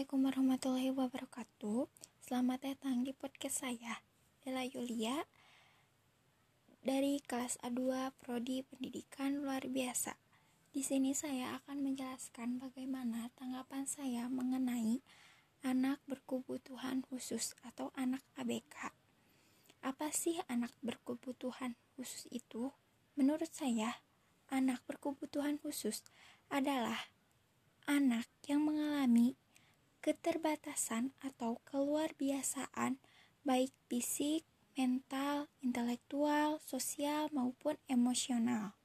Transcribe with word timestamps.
Assalamualaikum 0.00 0.32
warahmatullahi 0.32 0.92
wabarakatuh. 0.96 1.84
Selamat 2.24 2.64
datang 2.64 3.04
di 3.04 3.12
podcast 3.12 3.68
saya, 3.68 4.00
Dela 4.40 4.64
Yulia, 4.64 5.28
dari 6.80 7.20
kelas 7.20 7.60
A2 7.60 8.08
Prodi 8.16 8.64
Pendidikan 8.64 9.44
Luar 9.44 9.60
Biasa. 9.68 10.16
Di 10.72 10.80
sini 10.80 11.12
saya 11.12 11.52
akan 11.60 11.84
menjelaskan 11.84 12.56
bagaimana 12.64 13.28
tanggapan 13.36 13.84
saya 13.84 14.24
mengenai 14.32 15.04
anak 15.68 16.00
berkebutuhan 16.08 17.04
khusus 17.04 17.52
atau 17.60 17.92
anak 17.92 18.24
ABK. 18.40 18.96
Apa 19.84 20.08
sih 20.16 20.40
anak 20.48 20.72
berkebutuhan 20.80 21.76
khusus 22.00 22.24
itu? 22.32 22.72
Menurut 23.20 23.52
saya, 23.52 24.00
anak 24.48 24.80
berkebutuhan 24.88 25.60
khusus 25.60 26.00
adalah 26.48 27.12
anak 27.84 28.24
yang 28.48 28.64
mengalami 28.64 29.36
keterbatasan 30.00 31.12
atau 31.20 31.60
keluar 31.68 32.12
biasaan 32.16 32.96
baik 33.44 33.72
fisik, 33.88 34.44
mental, 34.76 35.52
intelektual, 35.60 36.60
sosial 36.64 37.28
maupun 37.32 37.76
emosional 37.88 38.80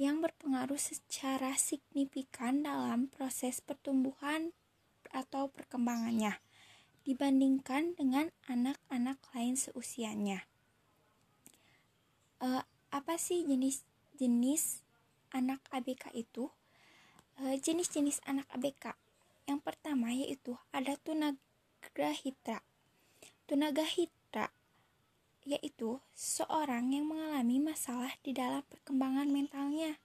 yang 0.00 0.24
berpengaruh 0.24 0.80
secara 0.80 1.54
signifikan 1.60 2.64
dalam 2.64 3.12
proses 3.12 3.60
pertumbuhan 3.60 4.56
atau 5.12 5.50
perkembangannya 5.50 6.40
dibandingkan 7.04 7.96
dengan 7.96 8.32
anak-anak 8.48 9.20
lain 9.36 9.56
seusianya. 9.60 10.48
Uh, 12.40 12.64
apa 12.90 13.20
sih 13.20 13.44
jenis-jenis 13.44 14.82
anak 15.30 15.60
ABK 15.70 16.16
itu? 16.16 16.48
Jenis-jenis 17.40 18.20
anak 18.28 18.44
ABK. 18.52 18.99
Yang 19.50 19.66
pertama 19.66 20.14
yaitu 20.14 20.54
ada 20.70 20.94
tunagrahitra. 21.02 22.62
Tunagrahitra 23.50 24.54
yaitu 25.42 25.98
seorang 26.14 26.94
yang 26.94 27.10
mengalami 27.10 27.58
masalah 27.58 28.14
di 28.22 28.30
dalam 28.30 28.62
perkembangan 28.70 29.26
mentalnya. 29.26 29.98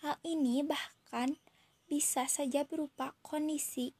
Hal 0.00 0.16
ini 0.24 0.64
bahkan 0.64 1.36
bisa 1.84 2.24
saja 2.24 2.64
berupa 2.64 3.12
kondisi 3.20 3.92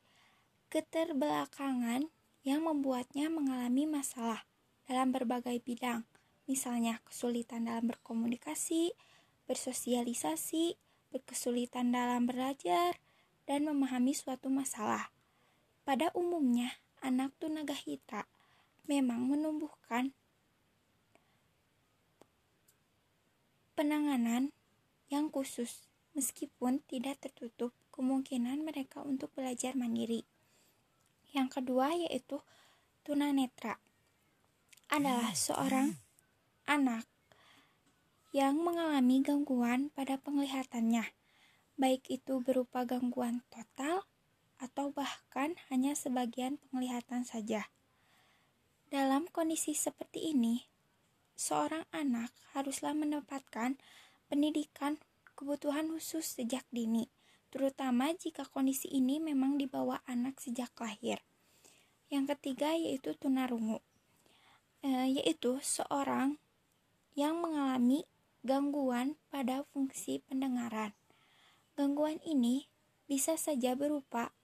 keterbelakangan 0.72 2.08
yang 2.48 2.64
membuatnya 2.64 3.28
mengalami 3.28 3.84
masalah 3.84 4.48
dalam 4.88 5.12
berbagai 5.12 5.60
bidang, 5.60 6.08
misalnya 6.48 7.04
kesulitan 7.04 7.68
dalam 7.68 7.92
berkomunikasi, 7.92 8.96
bersosialisasi, 9.44 10.80
berkesulitan 11.12 11.92
dalam 11.92 12.24
belajar, 12.24 12.96
dan 13.48 13.64
memahami 13.64 14.12
suatu 14.12 14.52
masalah. 14.52 15.08
Pada 15.88 16.12
umumnya, 16.12 16.76
anak 17.00 17.32
tunagahita 17.40 18.28
memang 18.84 19.24
menumbuhkan 19.24 20.12
penanganan 23.72 24.52
yang 25.08 25.32
khusus, 25.32 25.88
meskipun 26.12 26.84
tidak 26.84 27.24
tertutup 27.24 27.72
kemungkinan 27.96 28.60
mereka 28.60 29.00
untuk 29.00 29.32
belajar 29.32 29.72
mandiri. 29.72 30.28
Yang 31.32 31.60
kedua 31.60 31.96
yaitu 31.96 32.44
tunanetra 33.00 33.80
adalah 34.92 35.32
seorang 35.32 35.96
anak 36.68 37.08
yang 38.36 38.60
mengalami 38.60 39.24
gangguan 39.24 39.88
pada 39.96 40.20
penglihatannya, 40.20 41.04
baik 41.78 42.10
itu 42.10 42.42
berupa 42.42 42.82
gangguan 42.82 43.46
total 43.54 44.02
atau 44.58 44.90
bahkan 44.90 45.54
hanya 45.70 45.94
sebagian 45.94 46.58
penglihatan 46.68 47.22
saja. 47.22 47.70
Dalam 48.90 49.30
kondisi 49.30 49.78
seperti 49.78 50.34
ini, 50.34 50.66
seorang 51.38 51.86
anak 51.94 52.34
haruslah 52.50 52.98
mendapatkan 52.98 53.78
pendidikan 54.26 54.98
kebutuhan 55.38 55.86
khusus 55.94 56.26
sejak 56.26 56.66
dini, 56.74 57.06
terutama 57.54 58.10
jika 58.10 58.42
kondisi 58.50 58.90
ini 58.90 59.22
memang 59.22 59.54
dibawa 59.54 60.02
anak 60.10 60.42
sejak 60.42 60.74
lahir. 60.82 61.22
Yang 62.10 62.34
ketiga 62.34 62.74
yaitu 62.74 63.14
tunarungu, 63.14 63.78
e, 64.82 65.14
yaitu 65.14 65.62
seorang 65.62 66.42
yang 67.14 67.38
mengalami 67.38 68.02
gangguan 68.42 69.14
pada 69.30 69.62
fungsi 69.70 70.18
pendengaran. 70.26 70.97
Gangguan 71.78 72.18
ini 72.26 72.66
bisa 73.06 73.38
saja 73.38 73.78
berupa 73.78 74.34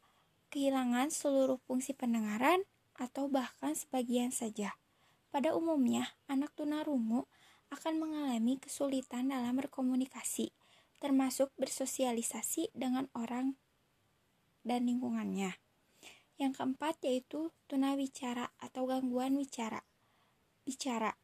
kehilangan 0.54 1.10
seluruh 1.10 1.58
fungsi 1.66 1.90
pendengaran 1.90 2.62
atau 2.94 3.26
bahkan 3.26 3.74
sebagian 3.74 4.30
saja. 4.30 4.78
Pada 5.34 5.50
umumnya, 5.50 6.14
anak 6.30 6.54
tunarungu 6.54 7.26
akan 7.74 7.98
mengalami 7.98 8.62
kesulitan 8.62 9.34
dalam 9.34 9.58
berkomunikasi, 9.58 10.54
termasuk 11.02 11.50
bersosialisasi 11.58 12.70
dengan 12.70 13.10
orang 13.18 13.58
dan 14.62 14.86
lingkungannya. 14.86 15.58
Yang 16.38 16.62
keempat 16.62 17.02
yaitu 17.02 17.50
tunawicara 17.66 18.54
atau 18.62 18.86
gangguan 18.86 19.34
wicara. 19.34 19.82
Bicara 20.62 21.18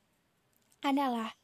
adalah 0.83 1.39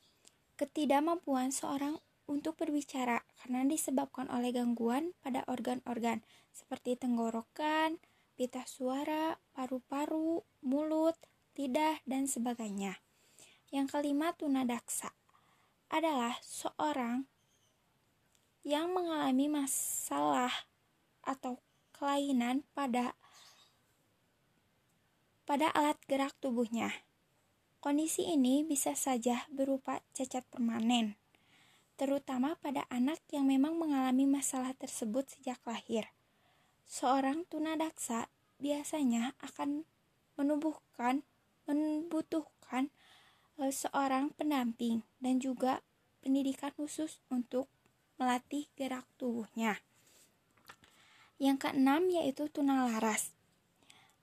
ketidakmampuan 0.59 1.55
seorang 1.55 2.03
untuk 2.26 2.59
berbicara 2.59 3.22
karena 3.42 3.62
disebabkan 3.66 4.26
oleh 4.31 4.50
gangguan 4.50 5.14
pada 5.22 5.47
organ-organ 5.47 6.26
seperti 6.50 6.98
tenggorokan, 6.98 8.03
pita 8.37 8.66
suara, 8.69 9.38
paru-paru, 9.56 10.44
mulut, 10.60 11.16
lidah, 11.56 12.03
dan 12.04 12.28
sebagainya. 12.28 13.00
Yang 13.72 13.98
kelima, 13.98 14.37
tunadaksa 14.37 15.10
adalah 15.88 16.37
seorang 16.42 17.26
yang 18.66 18.91
mengalami 18.91 19.47
masalah 19.47 20.50
atau 21.22 21.62
kelainan 21.94 22.66
pada 22.75 23.14
pada 25.47 25.70
alat 25.70 25.97
gerak 26.10 26.34
tubuhnya. 26.43 26.91
Kondisi 27.78 28.26
ini 28.26 28.66
bisa 28.66 28.98
saja 28.98 29.47
berupa 29.47 30.03
cacat 30.10 30.43
permanen, 30.50 31.14
terutama 31.96 32.60
pada 32.60 32.84
anak 32.92 33.20
yang 33.32 33.48
memang 33.48 33.80
mengalami 33.80 34.28
masalah 34.28 34.76
tersebut 34.76 35.26
sejak 35.32 35.60
lahir. 35.64 36.12
Seorang 36.84 37.48
tunadaksa 37.48 38.28
biasanya 38.60 39.32
akan 39.42 39.88
menumbuhkan 40.36 41.24
membutuhkan 41.66 42.94
e, 43.58 43.68
seorang 43.74 44.30
pendamping 44.38 45.02
dan 45.18 45.42
juga 45.42 45.82
pendidikan 46.22 46.70
khusus 46.78 47.18
untuk 47.26 47.66
melatih 48.16 48.70
gerak 48.78 49.04
tubuhnya. 49.18 49.82
Yang 51.36 51.68
keenam 51.68 52.08
yaitu 52.08 52.48
tunalaras 52.48 53.34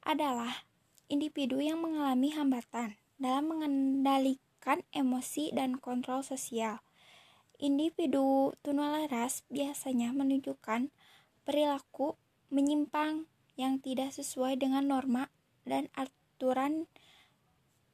adalah 0.02 0.66
individu 1.12 1.62
yang 1.62 1.84
mengalami 1.84 2.34
hambatan 2.34 2.98
dalam 3.22 3.46
mengendalikan 3.52 4.82
emosi 4.96 5.54
dan 5.54 5.78
kontrol 5.78 6.26
sosial. 6.26 6.82
Individu 7.64 8.52
tunalaras 8.60 9.48
biasanya 9.48 10.12
menunjukkan 10.12 10.92
perilaku 11.48 12.20
menyimpang 12.52 13.32
yang 13.56 13.80
tidak 13.80 14.12
sesuai 14.12 14.60
dengan 14.60 14.92
norma 14.92 15.32
dan 15.64 15.88
aturan 15.96 16.92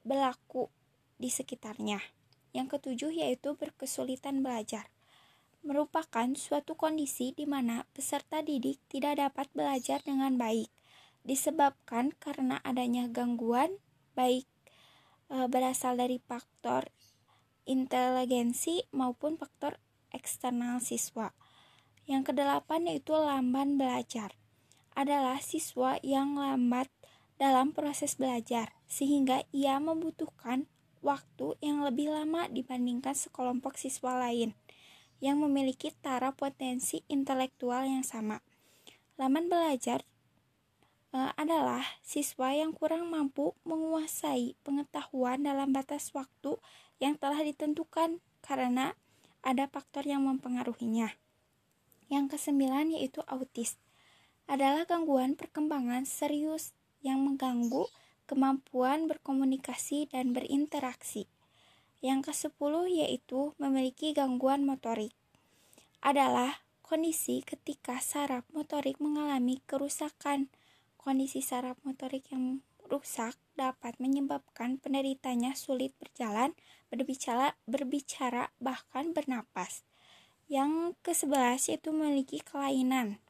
berlaku 0.01 0.73
di 1.21 1.29
sekitarnya. 1.29 2.01
Yang 2.49 2.81
ketujuh 2.81 3.13
yaitu 3.13 3.53
berkesulitan 3.53 4.41
belajar. 4.41 4.89
Merupakan 5.61 6.33
suatu 6.33 6.73
kondisi 6.73 7.37
di 7.37 7.45
mana 7.45 7.85
peserta 7.93 8.41
didik 8.41 8.81
tidak 8.89 9.21
dapat 9.21 9.53
belajar 9.53 10.01
dengan 10.01 10.33
baik 10.41 10.73
disebabkan 11.29 12.15
karena 12.17 12.57
adanya 12.65 13.05
gangguan 13.05 13.77
baik 14.17 14.47
e, 15.29 15.45
berasal 15.45 15.99
dari 15.99 16.17
faktor 16.17 16.89
inteligensi 17.69 18.89
maupun 18.89 19.37
faktor 19.37 19.77
eksternal 20.09 20.81
siswa. 20.81 21.37
Yang 22.09 22.33
kedelapan 22.33 22.89
yaitu 22.89 23.13
lamban 23.13 23.77
belajar. 23.77 24.33
Adalah 24.97 25.37
siswa 25.37 26.01
yang 26.01 26.33
lambat 26.33 26.89
dalam 27.37 27.71
proses 27.71 28.17
belajar 28.17 28.73
sehingga 28.89 29.45
ia 29.53 29.77
membutuhkan 29.77 30.65
waktu 30.99 31.55
yang 31.63 31.85
lebih 31.85 32.11
lama 32.11 32.49
dibandingkan 32.49 33.15
sekelompok 33.15 33.79
siswa 33.79 34.17
lain 34.17 34.57
yang 35.23 35.39
memiliki 35.39 35.93
tara 36.03 36.35
potensi 36.35 37.05
intelektual 37.07 37.87
yang 37.87 38.03
sama. 38.03 38.43
Laman 39.15 39.47
belajar 39.47 40.03
uh, 41.11 41.31
adalah 41.35 41.83
siswa 42.03 42.55
yang 42.55 42.71
kurang 42.71 43.11
mampu 43.11 43.55
menguasai 43.67 44.55
pengetahuan 44.63 45.43
dalam 45.43 45.75
batas 45.75 46.11
waktu 46.15 46.59
yang 46.99 47.15
telah 47.15 47.39
ditentukan 47.41 48.19
karena 48.43 48.95
ada 49.43 49.71
faktor 49.71 50.03
yang 50.03 50.27
mempengaruhinya. 50.27 51.15
Yang 52.11 52.37
kesembilan 52.37 52.95
yaitu 52.95 53.23
autis 53.25 53.79
adalah 54.49 54.83
gangguan 54.83 55.37
perkembangan 55.39 56.03
serius 56.09 56.73
yang 56.99 57.23
mengganggu 57.23 57.87
kemampuan 58.27 59.09
berkomunikasi 59.09 60.11
dan 60.11 60.35
berinteraksi. 60.35 61.25
Yang 61.99 62.31
ke-10 62.31 62.73
yaitu 63.03 63.53
memiliki 63.61 64.13
gangguan 64.15 64.63
motorik. 64.63 65.11
Adalah 65.99 66.63
kondisi 66.81 67.45
ketika 67.45 68.01
saraf 68.01 68.47
motorik 68.49 68.97
mengalami 68.97 69.61
kerusakan. 69.69 70.49
Kondisi 70.97 71.45
saraf 71.45 71.77
motorik 71.85 72.25
yang 72.33 72.65
rusak 72.89 73.37
dapat 73.53 74.01
menyebabkan 74.01 74.81
penderitanya 74.81 75.53
sulit 75.53 75.93
berjalan, 76.01 76.57
berbicara, 76.89 77.55
berbicara 77.69 78.53
bahkan 78.57 79.13
bernapas. 79.13 79.85
Yang 80.49 80.97
ke-11 81.05 81.61
yaitu 81.69 81.89
memiliki 81.93 82.41
kelainan 82.41 83.21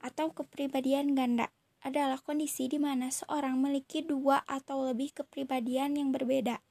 atau 0.00 0.32
kepribadian 0.32 1.12
ganda 1.12 1.52
adalah 1.84 2.18
kondisi 2.18 2.66
di 2.66 2.80
mana 2.80 3.12
seorang 3.12 3.60
memiliki 3.60 4.02
dua 4.02 4.42
atau 4.48 4.88
lebih 4.88 5.12
kepribadian 5.22 5.94
yang 5.94 6.10
berbeda. 6.10 6.64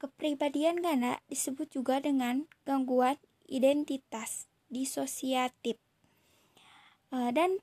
Kepribadian 0.00 0.82
ganda 0.82 1.20
disebut 1.30 1.70
juga 1.70 2.00
dengan 2.02 2.48
gangguan 2.66 3.20
identitas 3.46 4.50
disosiatif 4.72 5.78
eh, 7.14 7.30
dan 7.30 7.62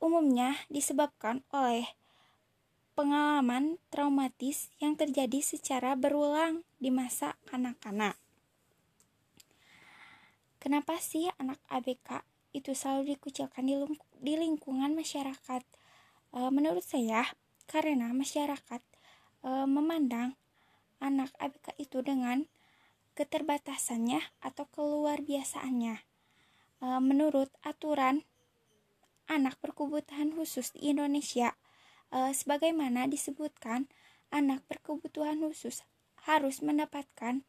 umumnya 0.00 0.56
disebabkan 0.72 1.44
oleh 1.52 1.84
pengalaman 2.96 3.76
traumatis 3.92 4.72
yang 4.80 4.96
terjadi 4.96 5.44
secara 5.44 5.92
berulang 5.92 6.64
di 6.86 6.94
masa 6.94 7.34
kanak-kanak. 7.50 8.14
Kenapa 10.62 11.02
sih 11.02 11.26
anak 11.34 11.58
ABK 11.66 12.22
itu 12.54 12.78
selalu 12.78 13.18
dikucilkan 13.18 13.66
di, 13.66 13.74
di 14.22 14.38
lingkungan 14.38 14.94
masyarakat? 14.94 15.66
E, 16.30 16.38
menurut 16.54 16.86
saya, 16.86 17.26
karena 17.66 18.14
masyarakat 18.14 18.78
e, 19.42 19.50
memandang 19.66 20.38
anak 21.02 21.34
ABK 21.42 21.74
itu 21.74 22.06
dengan 22.06 22.46
keterbatasannya 23.18 24.22
atau 24.38 24.70
keluar 24.70 25.26
biasaannya. 25.26 26.06
E, 26.78 26.86
menurut 27.02 27.50
aturan 27.66 28.22
anak 29.26 29.58
berkebutuhan 29.58 30.38
khusus 30.38 30.70
di 30.70 30.94
Indonesia, 30.94 31.58
e, 32.14 32.30
sebagaimana 32.30 33.10
disebutkan, 33.10 33.90
anak 34.30 34.62
berkebutuhan 34.70 35.42
khusus 35.42 35.82
harus 36.26 36.58
mendapatkan 36.58 37.46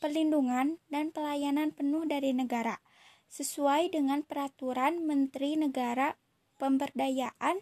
perlindungan 0.00 0.80
dan 0.88 1.12
pelayanan 1.12 1.76
penuh 1.76 2.08
dari 2.08 2.32
negara 2.32 2.80
sesuai 3.28 3.92
dengan 3.92 4.24
peraturan 4.24 5.04
Menteri 5.04 5.60
Negara 5.60 6.16
Pemberdayaan 6.56 7.60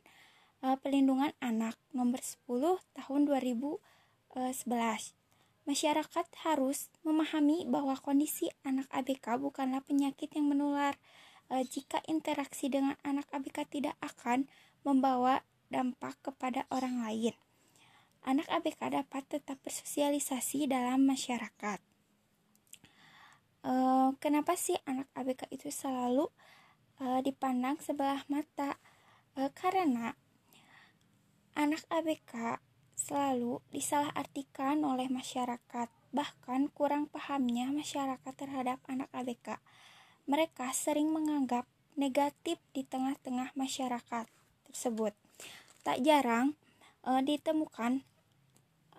e, 0.62 0.66
Pelindungan 0.78 1.34
Anak 1.42 1.74
nomor 1.90 2.22
10 2.22 2.78
tahun 2.94 3.20
2011. 3.26 3.82
Masyarakat 5.66 6.26
harus 6.46 6.86
memahami 7.02 7.66
bahwa 7.66 7.98
kondisi 7.98 8.46
anak 8.62 8.86
ABK 8.94 9.42
bukanlah 9.42 9.82
penyakit 9.82 10.30
yang 10.38 10.46
menular 10.46 10.94
e, 11.50 11.66
jika 11.66 11.98
interaksi 12.06 12.70
dengan 12.70 12.94
anak 13.02 13.26
ABK 13.34 13.66
tidak 13.66 13.98
akan 13.98 14.46
membawa 14.86 15.42
dampak 15.66 16.14
kepada 16.22 16.62
orang 16.70 17.02
lain. 17.02 17.34
Anak 18.26 18.50
ABK 18.50 18.90
dapat 18.90 19.22
tetap 19.30 19.54
bersosialisasi 19.62 20.66
dalam 20.66 21.06
masyarakat. 21.06 21.78
Uh, 23.62 24.18
kenapa 24.18 24.58
sih 24.58 24.74
anak 24.82 25.06
ABK 25.14 25.46
itu 25.54 25.70
selalu 25.70 26.26
uh, 26.98 27.22
dipandang 27.22 27.78
sebelah 27.78 28.26
mata? 28.26 28.82
Uh, 29.38 29.46
karena 29.54 30.18
anak 31.54 31.86
ABK 31.86 32.58
selalu 32.98 33.62
disalahartikan 33.70 34.82
oleh 34.82 35.06
masyarakat 35.06 35.86
bahkan 36.10 36.66
kurang 36.74 37.06
pahamnya 37.06 37.70
masyarakat 37.70 38.34
terhadap 38.34 38.82
anak 38.90 39.06
ABK 39.14 39.62
mereka 40.26 40.74
sering 40.74 41.14
menganggap 41.14 41.62
negatif 41.94 42.58
di 42.74 42.82
tengah-tengah 42.82 43.54
masyarakat 43.54 44.26
tersebut. 44.66 45.14
Tak 45.86 46.02
jarang 46.02 46.58
uh, 47.06 47.22
ditemukan 47.22 48.02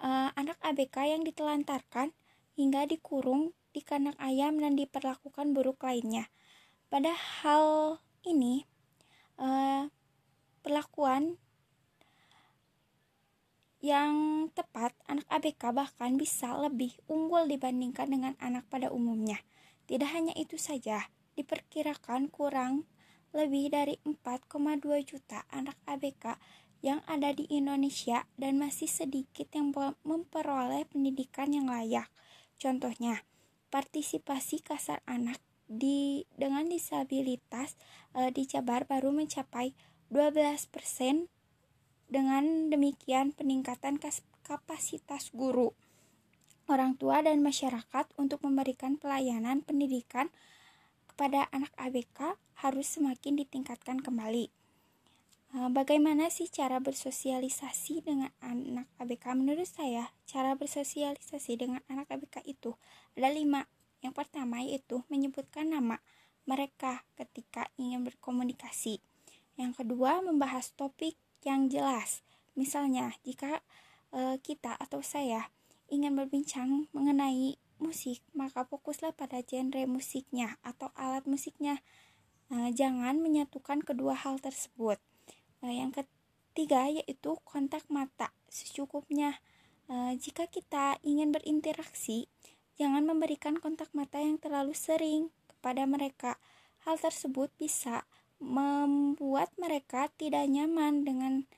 uh, 0.01 0.29
anak 0.33 0.57
ABK 0.61 1.17
yang 1.17 1.23
ditelantarkan 1.25 2.13
hingga 2.57 2.89
dikurung 2.89 3.53
di 3.71 3.85
kandang 3.85 4.17
ayam 4.17 4.57
dan 4.57 4.73
diperlakukan 4.73 5.53
buruk 5.53 5.85
lainnya. 5.85 6.25
Pada 6.89 7.13
hal 7.13 7.99
ini, 8.25 8.65
eh, 9.38 9.85
perlakuan 10.65 11.38
yang 13.77 14.49
tepat 14.57 14.97
anak 15.05 15.29
ABK 15.29 15.69
bahkan 15.69 16.17
bisa 16.17 16.57
lebih 16.57 16.97
unggul 17.05 17.45
dibandingkan 17.45 18.09
dengan 18.09 18.33
anak 18.41 18.65
pada 18.73 18.89
umumnya. 18.89 19.38
Tidak 19.85 20.09
hanya 20.09 20.33
itu 20.33 20.57
saja, 20.57 21.13
diperkirakan 21.38 22.33
kurang 22.33 22.89
lebih 23.38 23.69
dari 23.69 24.01
4,2 24.01 25.05
juta 25.05 25.45
anak 25.53 25.77
ABK 25.85 26.41
yang 26.88 27.04
ada 27.04 27.36
di 27.36 27.44
Indonesia 27.51 28.24
dan 28.39 28.56
masih 28.56 28.88
sedikit 28.88 29.51
yang 29.51 29.75
memperoleh 30.07 30.88
pendidikan 30.88 31.51
yang 31.51 31.68
layak. 31.68 32.07
Contohnya, 32.56 33.28
partisipasi 33.68 34.63
kasar 34.63 35.04
anak 35.04 35.44
di 35.68 36.24
dengan 36.39 36.72
disabilitas 36.72 37.75
e, 38.16 38.31
di 38.31 38.48
Jabar 38.48 38.88
baru 38.88 39.12
mencapai 39.12 39.75
12%. 40.07 41.28
Dengan 42.07 42.72
demikian 42.72 43.36
peningkatan 43.36 44.00
kapasitas 44.48 45.36
guru, 45.36 45.75
orang 46.72 46.95
tua 46.95 47.19
dan 47.19 47.44
masyarakat 47.44 48.07
untuk 48.16 48.48
memberikan 48.48 48.95
pelayanan 48.95 49.60
pendidikan 49.60 50.31
kepada 51.12 51.51
anak 51.51 51.75
ABK 51.75 52.39
harus 52.63 52.88
semakin 52.88 53.44
ditingkatkan 53.44 54.00
kembali. 54.00 54.48
Eh, 55.57 55.74
bagaimana 55.74 56.30
sih 56.30 56.45
cara 56.54 56.77
bersosialisasi 56.77 58.06
dengan 58.06 58.30
anak 58.45 58.86
ABK? 59.01 59.33
Menurut 59.33 59.65
saya, 59.65 60.13
cara 60.30 60.54
bersosialisasi 60.54 61.57
dengan 61.57 61.81
anak 61.89 62.13
ABK 62.13 62.45
itu 62.45 62.77
ada 63.18 63.33
lima. 63.33 63.65
Yang 64.06 64.13
pertama 64.21 64.62
yaitu 64.62 65.01
menyebutkan 65.09 65.74
nama 65.74 65.98
mereka 66.45 67.01
ketika 67.18 67.74
ingin 67.81 68.06
berkomunikasi. 68.06 69.01
Yang 69.58 69.81
kedua, 69.81 70.22
membahas 70.22 70.77
topik 70.77 71.17
yang 71.41 71.74
jelas. 71.74 72.22
Misalnya, 72.53 73.17
jika 73.25 73.65
e, 74.13 74.38
kita 74.38 74.77
atau 74.77 75.01
saya 75.01 75.50
ingin 75.89 76.13
berbincang 76.13 76.86
mengenai 76.93 77.58
musik, 77.81 78.22
maka 78.38 78.62
fokuslah 78.62 79.17
pada 79.17 79.41
genre 79.41 79.81
musiknya 79.89 80.62
atau 80.62 80.93
alat 80.93 81.25
musiknya. 81.25 81.81
E, 82.53 82.70
jangan 82.77 83.17
menyatukan 83.17 83.81
kedua 83.81 84.13
hal 84.13 84.38
tersebut. 84.38 85.01
Nah, 85.61 85.73
yang 85.73 85.89
ketiga 85.89 86.85
yaitu 86.89 87.37
kontak 87.41 87.85
mata 87.89 88.29
secukupnya. 88.49 89.41
Uh, 89.87 90.11
jika 90.19 90.51
kita 90.51 90.99
ingin 91.01 91.31
berinteraksi, 91.31 92.27
jangan 92.75 93.07
memberikan 93.07 93.55
kontak 93.57 93.87
mata 93.95 94.19
yang 94.19 94.37
terlalu 94.37 94.75
sering 94.75 95.31
kepada 95.47 95.87
mereka. 95.87 96.37
Hal 96.85 97.01
tersebut 97.01 97.49
bisa 97.57 98.05
membuat 98.37 99.49
mereka 99.57 100.13
tidak 100.13 100.45
nyaman 100.45 101.01
dengan 101.01 101.49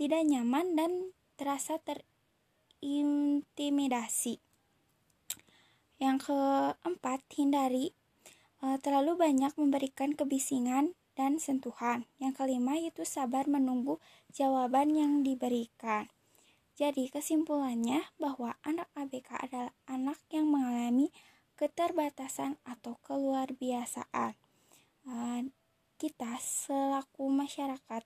tidak 0.00 0.24
nyaman 0.24 0.72
dan 0.76 1.12
terasa 1.36 1.76
terintimidasi. 1.84 4.40
Yang 5.96 6.28
keempat, 6.28 7.24
hindari 7.36 7.92
uh, 8.60 8.76
terlalu 8.80 9.16
banyak 9.16 9.52
memberikan 9.56 10.12
kebisingan 10.12 10.92
dan 11.16 11.40
sentuhan. 11.40 12.04
Yang 12.20 12.44
kelima 12.44 12.76
itu 12.78 13.02
sabar 13.02 13.48
menunggu 13.48 13.98
jawaban 14.30 14.94
yang 14.94 15.24
diberikan. 15.24 16.12
Jadi 16.76 17.08
kesimpulannya 17.08 18.12
bahwa 18.20 18.60
anak 18.60 18.92
ABK 18.92 19.32
adalah 19.40 19.72
anak 19.88 20.20
yang 20.28 20.52
mengalami 20.52 21.08
keterbatasan 21.56 22.60
atau 22.68 23.00
keluar 23.00 23.48
biasaan. 23.56 24.36
Uh, 25.08 25.48
kita 25.96 26.36
selaku 26.36 27.32
masyarakat 27.32 28.04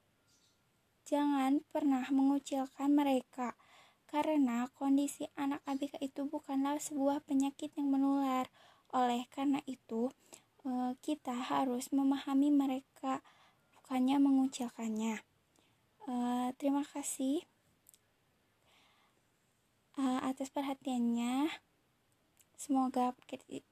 jangan 1.10 1.58
pernah 1.74 2.06
mengucilkan 2.14 2.94
mereka 2.94 3.58
karena 4.06 4.70
kondisi 4.78 5.26
anak 5.34 5.58
ABK 5.66 5.98
itu 5.98 6.22
bukanlah 6.30 6.78
sebuah 6.78 7.26
penyakit 7.26 7.74
yang 7.74 7.90
menular. 7.90 8.46
Oleh 8.94 9.26
karena 9.30 9.62
itu, 9.70 10.10
Eh, 10.60 10.92
kita 11.00 11.32
harus 11.32 11.88
memahami 11.88 12.52
mereka 12.52 13.24
bukannya 13.80 14.20
mengucilkannya. 14.20 15.24
Uh, 16.04 16.52
terima 16.60 16.84
kasih 16.84 17.44
uh, 19.96 20.20
atas 20.20 20.52
perhatiannya. 20.52 21.48
Semoga 22.60 23.16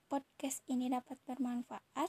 podcast 0.09 0.65
ini 0.65 0.89
dapat 0.89 1.21
bermanfaat. 1.29 2.09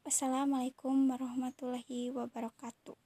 Wassalamualaikum 0.00 1.04
warahmatullahi 1.04 2.08
wabarakatuh. 2.16 2.96